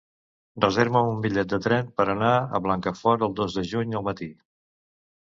[0.63, 4.33] Reserva'm un bitllet de tren per anar a Blancafort el dos de juny al matí.